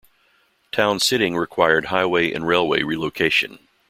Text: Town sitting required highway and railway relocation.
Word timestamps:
Town 0.71 0.99
sitting 0.99 1.37
required 1.37 1.85
highway 1.85 2.33
and 2.33 2.47
railway 2.47 2.81
relocation. 2.81 3.59